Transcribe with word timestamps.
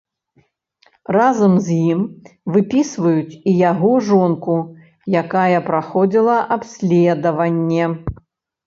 Разам 1.15 1.53
з 1.65 1.75
ім 1.89 1.99
выпісваюць 2.57 3.39
і 3.53 3.55
яго 3.71 3.93
жонку, 4.11 4.57
якая 5.23 5.59
праходзіла 5.71 6.35
абследаванне. 6.59 7.85